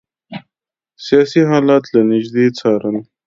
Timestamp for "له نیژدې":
1.93-2.45